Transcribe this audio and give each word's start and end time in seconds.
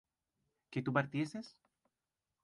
¿que 0.71 0.81
tú 0.81 0.91
partieses? 0.91 1.55